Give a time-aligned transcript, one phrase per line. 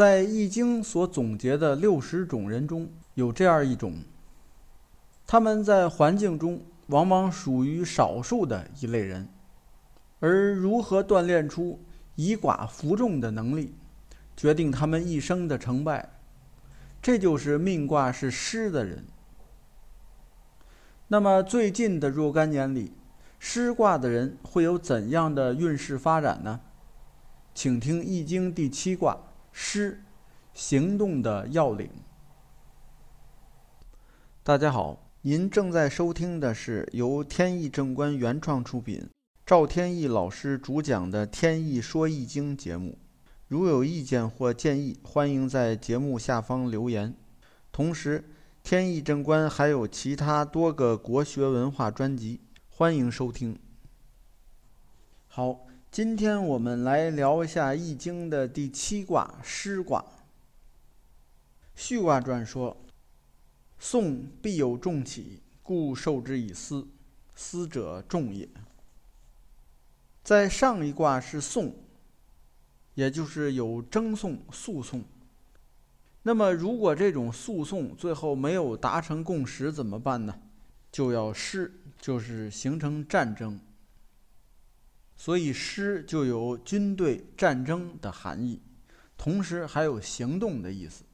[0.00, 3.96] 在《易经》所总结的六十种人中，有这样一种，
[5.26, 9.28] 他们在环境中往往属于少数的一类人，
[10.20, 11.78] 而如何锻炼出
[12.14, 13.74] 以寡服众的能力，
[14.34, 16.08] 决定他们一生的成败。
[17.02, 19.04] 这就是命卦是湿的人。
[21.08, 22.94] 那么最近的若干年里，
[23.38, 26.60] 湿卦的人会有怎样的运势发展呢？
[27.52, 29.18] 请听《易经》第七卦。
[29.52, 30.02] 诗，
[30.54, 31.90] 行动的要领。
[34.42, 39.08] 大家好，您正在收听的是由天意正观原创出品、
[39.44, 42.98] 赵天意老师主讲的《天意说易经》节目。
[43.48, 47.14] 如有意见或建议，欢迎在节目下方留言。
[47.72, 48.30] 同时，
[48.62, 53.58] 天意正观还有其他多个国学文化专辑，欢迎收听。
[55.26, 55.66] 好。
[55.92, 60.04] 今天我们来聊一下《易经》的第七卦师卦。
[61.74, 62.76] 序卦传说
[63.76, 66.86] ：“宋必有重起，故受之以司。
[67.34, 68.48] 司者，重也。”
[70.22, 71.74] 在上一卦是讼，
[72.94, 75.02] 也就是有争讼、诉讼。
[76.22, 80.40] 那么，如果这种诉讼最后没有达成共识，怎么办呢？
[80.92, 83.58] 就要失，就是形成战争。
[85.20, 88.58] 所以师就有军队战争的含义，
[89.18, 91.04] 同时还有行动的意思。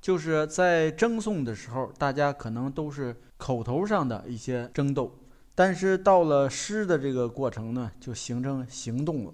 [0.00, 5.16] 就是在争讼的时候，大家可能都是口头上的一些争斗，
[5.54, 9.32] 但是到了诗的这个过程呢，就形成行动了。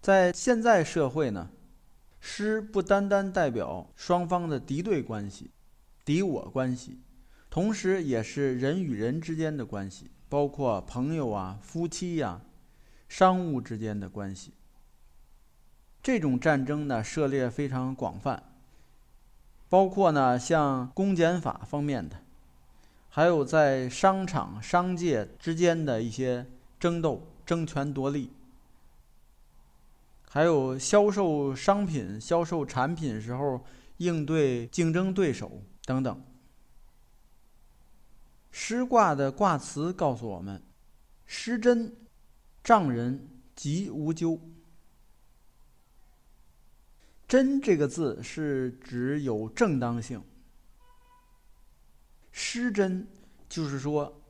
[0.00, 1.50] 在现在社会呢，
[2.20, 5.50] 诗不单单代表双方的敌对关系、
[6.04, 7.00] 敌我关系，
[7.50, 10.12] 同时也是人与人之间的关系。
[10.28, 12.40] 包括朋友啊、夫妻呀、
[13.08, 14.52] 商务之间的关系，
[16.02, 18.42] 这种战争呢涉猎非常广泛，
[19.68, 22.16] 包括呢像公检法方面的，
[23.08, 26.46] 还有在商场、商界之间的一些
[26.78, 28.30] 争斗、争权夺利，
[30.28, 33.64] 还有销售商品、销售产品时候
[33.96, 36.22] 应对竞争对手等等。
[38.50, 40.62] 师卦的卦辞告诉我们
[41.26, 41.94] ：“失真，
[42.64, 44.40] 丈人吉无咎。
[47.28, 50.22] ”“真”这个字是指有正当性。
[52.32, 53.06] 失真
[53.48, 54.22] 就是说，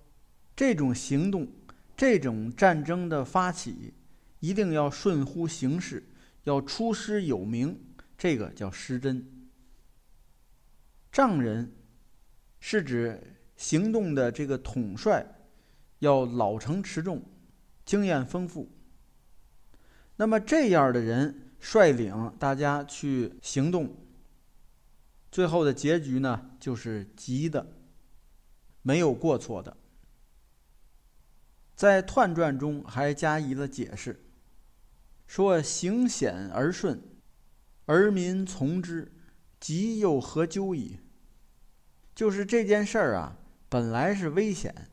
[0.57, 1.49] 这种行动、
[1.97, 3.95] 这种战争的发起，
[4.41, 6.05] 一定要顺乎形势，
[6.45, 7.81] 要出师有名，
[8.19, 9.49] 这个叫失真。
[11.13, 11.73] 丈人
[12.61, 13.37] 是指。
[13.59, 15.27] 行动的这个统帅
[15.99, 17.21] 要老成持重，
[17.85, 18.71] 经验丰富。
[20.17, 23.95] 那么这样的人率领大家去行动，
[25.31, 27.67] 最后的结局呢，就是吉的，
[28.83, 29.77] 没有过错的。
[31.75, 34.25] 在彖传中还加以了解释，
[35.27, 37.03] 说行险而顺，
[37.87, 39.13] 而民从之，
[39.59, 41.01] 吉又何咎矣？
[42.15, 43.37] 就是这件事儿啊。
[43.69, 44.89] 本来是危险，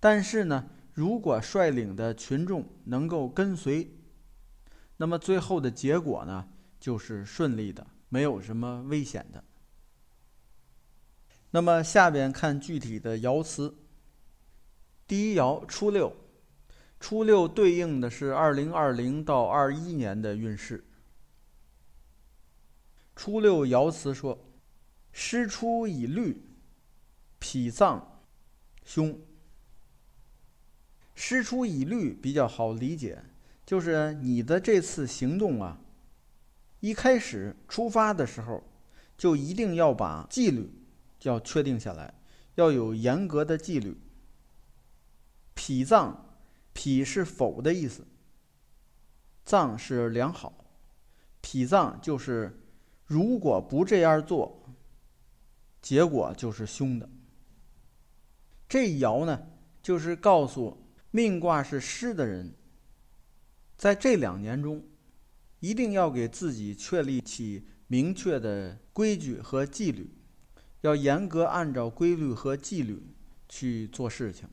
[0.00, 3.88] 但是呢，如果率领的群众能够跟随，
[4.96, 6.48] 那么最后的结果呢，
[6.80, 9.44] 就是顺利的，没有什么危险的。
[11.50, 13.74] 那么下边看具体的爻辞。
[15.06, 16.14] 第一爻初六，
[16.98, 20.84] 初六对应的是二零二零到二一年的运势。
[23.14, 24.38] 初六爻辞说
[25.12, 26.44] ：“师出以律。”
[27.38, 28.22] 脾脏
[28.84, 29.18] 凶，
[31.14, 33.22] 师出以律比较好理解，
[33.64, 35.78] 就是你的这次行动啊，
[36.80, 38.62] 一开始出发的时候，
[39.16, 40.70] 就一定要把纪律
[41.22, 42.14] 要确定下来，
[42.56, 43.96] 要有严格的纪律。
[45.54, 46.38] 脾脏，
[46.72, 48.06] 脾是否的意思，
[49.44, 50.64] 脏是良好，
[51.40, 52.60] 脾脏就是
[53.04, 54.62] 如果不这样做，
[55.82, 57.08] 结果就是凶的。
[58.68, 59.48] 这爻呢，
[59.82, 62.54] 就是告诉命卦是湿的人，
[63.78, 64.84] 在这两年中，
[65.60, 70.10] 一定要给自己确立起明确的规矩和纪律，
[70.82, 73.02] 要严格按照规律和纪律
[73.48, 74.46] 去做事情。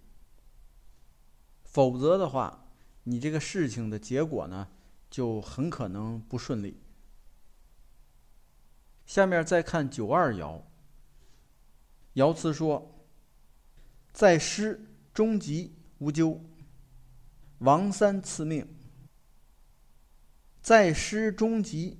[1.65, 2.69] 否则的话，
[3.03, 4.69] 你这个事情的结果呢，
[5.09, 6.79] 就很可能不顺利。
[9.05, 10.61] 下面再看九二爻，
[12.13, 12.93] 爻辞说。
[14.15, 14.79] 在师
[15.13, 16.39] 终吉无咎，
[17.57, 18.65] 王三赐命。
[20.61, 21.99] 在师终吉，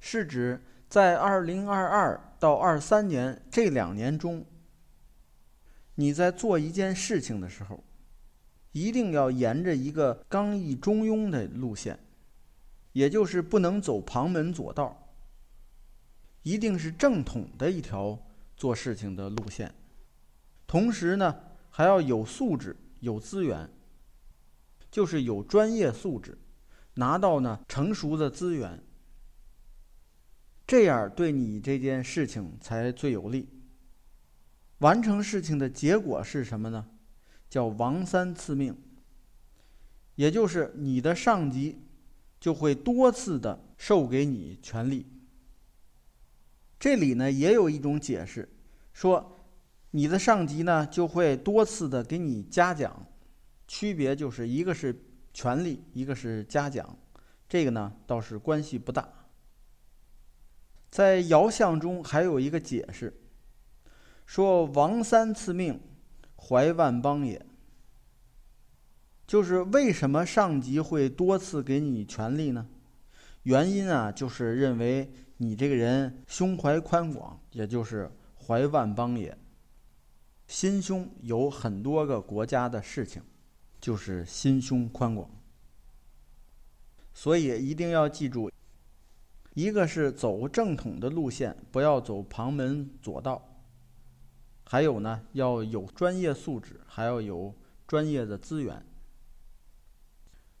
[0.00, 4.44] 是指在二零二二到二三年这两年中，
[5.94, 7.84] 你在做一件事情的时候，
[8.72, 11.96] 一定要沿着一个刚毅中庸的路线，
[12.90, 15.14] 也就是不能走旁门左道，
[16.42, 18.18] 一定是正统的一条
[18.56, 19.72] 做事情的路线。
[20.66, 21.38] 同时呢，
[21.72, 23.68] 还要有素质、有资源，
[24.90, 26.38] 就是有专业素质。
[26.94, 28.80] 拿到呢成熟的资源，
[30.66, 33.48] 这样对你这件事情才最有利。
[34.78, 36.86] 完成事情的结果是什么呢？
[37.48, 38.76] 叫王三赐命，
[40.16, 41.80] 也就是你的上级
[42.38, 45.06] 就会多次的授给你权力。
[46.78, 48.54] 这里呢也有一种解释，
[48.92, 49.41] 说
[49.92, 53.06] 你的上级呢就会多次的给你嘉奖，
[53.66, 54.94] 区别就是一个是。
[55.34, 56.94] 权力，一个是嘉奖，
[57.48, 59.08] 这个呢倒是关系不大。
[60.90, 63.18] 在爻象中还有一个解释，
[64.26, 65.80] 说王三次命，
[66.36, 67.46] 怀万邦也。
[69.26, 72.68] 就是为什么上级会多次给你权力呢？
[73.44, 79.34] 原因啊，就是认为你这个人胸怀宽广，也就是怀万邦也，
[80.52, 83.22] 心胸有很多个国家的事情。
[83.80, 85.28] 就是心胸宽广，
[87.12, 88.48] 所以一定要记住，
[89.54, 93.42] 一个是走正统的路线，不要走旁门左道；
[94.66, 97.52] 还有呢，要有专业素质，还要有
[97.88, 98.86] 专业的资源。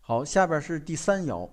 [0.00, 1.48] 好，下边是第三爻，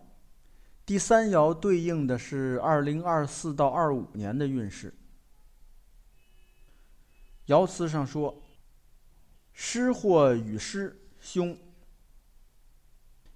[0.87, 4.91] 第三爻对应的是二零二四到二五年的运势。
[7.49, 8.41] 爻辞上说
[9.51, 11.57] ：“失或与失。”凶，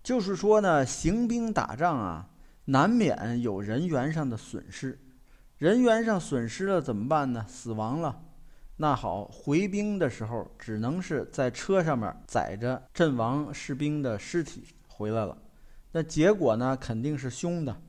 [0.01, 2.29] 就是说呢，行兵打仗啊，
[2.63, 4.97] 难免有人员上的损失。
[5.57, 7.45] 人员上损失了怎么办呢？
[7.49, 8.23] 死亡了，
[8.77, 15.37] 那好，回兵的时候只能是在车上面载着阵亡士兵的尸体回来了。
[15.91, 17.81] 那结果呢，肯定是凶的。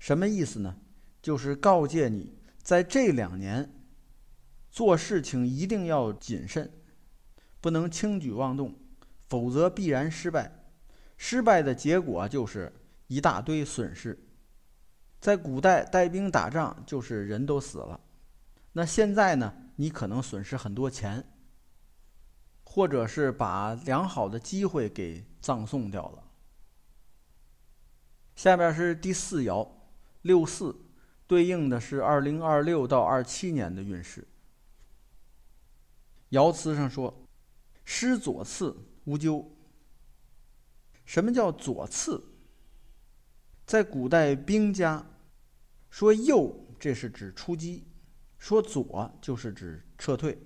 [0.00, 0.76] 什么意思呢？
[1.22, 3.70] 就是告诫你，在这两年
[4.78, 6.70] 做事情一定要谨慎。
[7.60, 8.78] 不能轻举妄动，
[9.28, 10.66] 否则必然失败。
[11.16, 12.72] 失败的结果就是
[13.08, 14.16] 一大堆损失。
[15.18, 17.98] 在古代带兵打仗，就是人都死了。
[18.74, 19.52] 那现在呢？
[19.74, 21.24] 你可能损失很多钱，
[22.62, 26.22] 或者是把良好的机会给葬送掉了。
[28.36, 29.68] 下边是第四爻，
[30.22, 30.76] 六四，
[31.26, 34.24] 对应的是二零二六到二七年的运势。
[36.30, 37.24] 爻辞上说。
[37.90, 39.50] 失左次无咎。
[41.06, 42.22] 什么叫左次？
[43.64, 45.02] 在古代兵家，
[45.88, 47.86] 说右这是指出击，
[48.38, 50.38] 说左就是指撤退，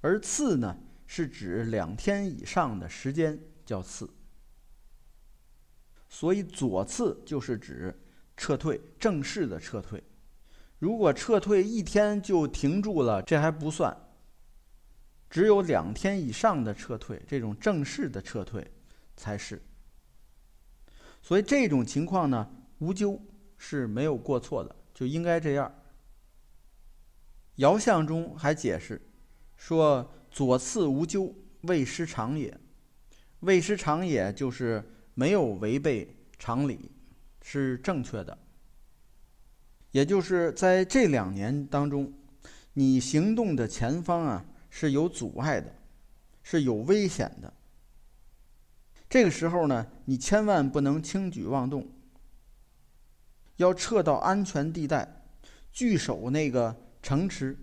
[0.00, 0.76] 而次呢
[1.06, 4.10] 是指两天以上的时间叫次。
[6.08, 7.96] 所以左次就是指
[8.36, 10.02] 撤退，正式的撤退。
[10.84, 13.96] 如果撤退一天就停住了，这还不算。
[15.30, 18.70] 只有两天以上的撤退，这种正式的撤退
[19.16, 19.62] 才是。
[21.22, 23.18] 所以这种情况呢，无咎
[23.56, 25.74] 是没有过错的，就应该这样。
[27.56, 29.00] 爻象中还解释
[29.56, 32.60] 说：“左次无咎，未失常也。
[33.40, 36.90] 未失常也就是没有违背常理，
[37.40, 38.36] 是正确的。
[39.94, 42.12] 也就是在这两年当中，
[42.72, 44.44] 你行动的前方啊。”
[44.76, 45.72] 是有阻碍的，
[46.42, 47.54] 是有危险的。
[49.08, 51.88] 这个时候呢，你千万不能轻举妄动，
[53.54, 55.22] 要撤到安全地带，
[55.70, 57.56] 据守那个城池。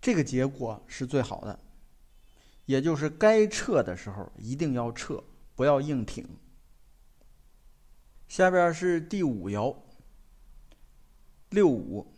[0.00, 1.56] 这个结果是最好的，
[2.66, 5.22] 也就是该撤的时候一定要撤，
[5.54, 6.28] 不要硬挺。
[8.26, 9.72] 下边是第五爻，
[11.54, 12.12] 六五。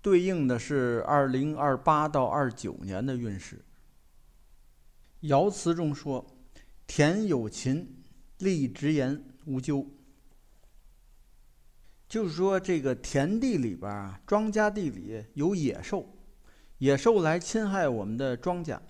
[0.00, 3.64] 对应的是二零二八到二九年的运势。
[5.20, 6.26] 爻辞中说
[6.88, 8.02] ：“田有禽，
[8.38, 9.86] 立直言无咎。”
[12.08, 16.16] 就是说，这个田地里边啊，庄稼地里有野兽，
[16.78, 18.80] 野兽来侵害我们的庄稼，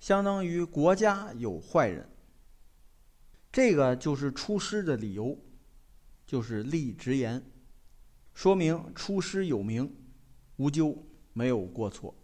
[0.00, 2.10] 相当于国家有坏人。
[3.52, 5.38] 这个就是出师的理由，
[6.26, 7.40] 就是立直言。
[8.34, 9.94] 说明出师有名，
[10.56, 10.96] 无咎，
[11.32, 12.14] 没有过错。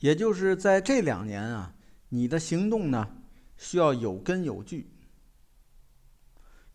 [0.00, 1.74] 也就是在这两年啊，
[2.08, 3.16] 你的行动呢
[3.56, 4.90] 需要有根有据，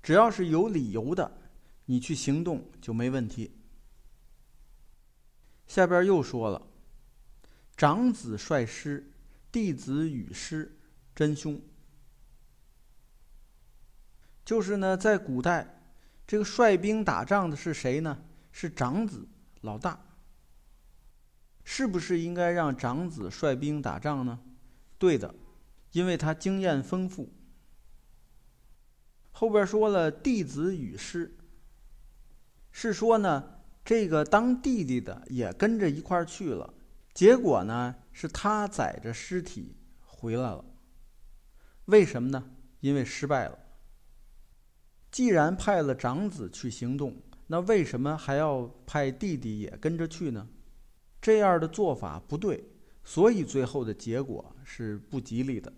[0.01, 1.39] 只要是有理由的，
[1.85, 3.51] 你去行动就没问题。
[5.67, 6.65] 下边又说了，
[7.77, 9.11] 长子率师，
[9.51, 10.79] 弟子与师，
[11.13, 11.61] 真凶。
[14.43, 15.78] 就是呢，在古代，
[16.29, 18.15] 这个率兵打仗的是谁呢？
[18.51, 19.27] 是长子，
[19.61, 19.99] 老大。
[21.63, 24.39] 是不是应该让长子率兵打仗呢？
[24.99, 25.33] 对的，
[25.91, 27.33] 因为他经验丰富。
[29.31, 31.35] 后边说了，弟子与师，
[32.71, 36.71] 是说呢，这个当弟弟的也跟着一块儿去了，
[37.11, 40.63] 结果呢，是他载着尸体回来了。
[41.85, 42.51] 为什么呢？
[42.81, 43.57] 因为失败了。
[45.11, 47.15] 既然派了长子去行动，
[47.47, 50.47] 那为什么还要派弟弟也跟着去呢？
[51.21, 52.63] 这样的做法不对，
[53.03, 55.73] 所以最后的结果是不吉利的。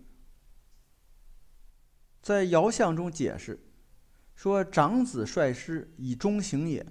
[2.20, 3.58] 在爻象中解释
[4.36, 6.86] 说：“长子率师以中行也”，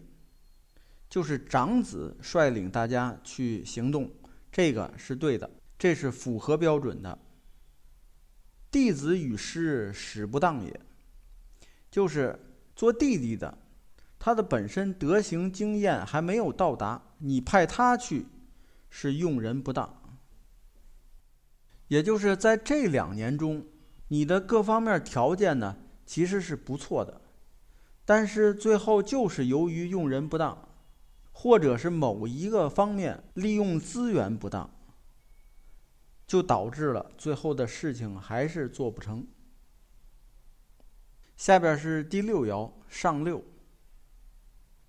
[1.10, 4.12] 就是长子率领大家去行动，
[4.52, 7.18] 这个是对的，这是符合标准的。
[8.70, 10.82] 弟子与师使不当也。
[11.92, 12.40] 就是
[12.76, 13.58] 做弟弟的，
[14.18, 18.26] 他的本身德行经验还没有到达，你派他去，
[18.90, 20.02] 是用人不当。
[21.90, 23.66] 也就是在这两年中，
[24.08, 27.20] 你的各方面条件呢，其实是不错的，
[28.06, 30.70] 但是最后就是由于用人不当，
[31.34, 34.70] 或者是某一个方面利用资源不当，
[36.26, 39.28] 就导致了最后的事情还是做不成。
[41.42, 43.44] 下边是第六爻上六，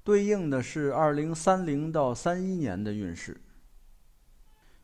[0.04, 3.40] 对应的是二零三零到三一年的运势。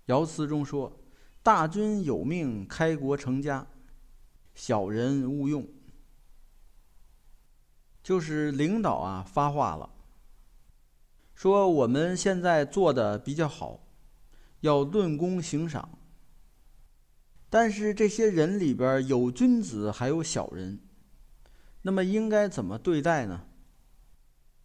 [0.07, 0.99] 爻辞中说
[1.45, 3.67] ：“大军有命，开国成家；
[4.55, 5.69] 小人勿用。”
[8.03, 9.91] 就是领导啊发话了，
[11.35, 13.87] 说我们现在做的比较好，
[14.61, 15.99] 要论功行赏。
[17.51, 20.81] 但是这些人里边有君子，还有小人。
[21.83, 23.45] 那么应该怎么对待呢？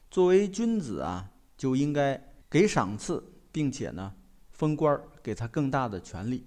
[0.09, 4.13] 作为君子啊，就应该给赏赐，并且呢，
[4.51, 6.45] 封官儿，给他更大的权利。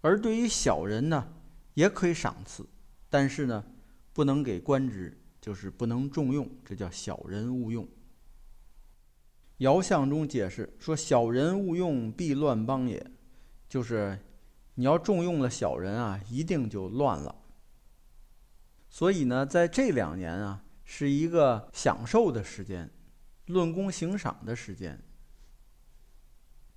[0.00, 1.32] 而对于小人呢，
[1.74, 2.66] 也可以赏赐，
[3.08, 3.64] 但是呢，
[4.12, 7.86] 不能给官职，就是不能重用，这叫小人勿用。
[9.58, 13.10] 爻象中解释说：“小人勿用，必乱邦也。”
[13.68, 14.18] 就是
[14.74, 17.34] 你要重用了小人啊，一定就乱了。
[18.92, 22.90] 所以呢，在这两年啊，是一个享受的时间，
[23.46, 25.02] 论功行赏的时间。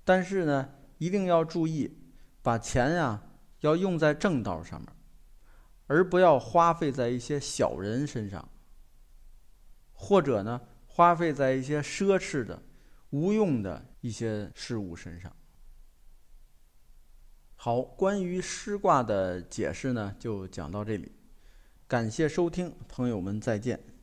[0.02, 1.98] 但是呢，一定要注意，
[2.40, 3.22] 把钱呀
[3.60, 4.88] 要用在正道上面，
[5.88, 8.48] 而不要花费在一些小人身上，
[9.92, 12.62] 或者呢，花费在一些奢侈的、
[13.10, 15.30] 无用的一些事物身上。
[17.56, 21.12] 好，关于诗卦的解释呢，就讲到这里。
[21.88, 23.95] 感谢收听，朋友们再见。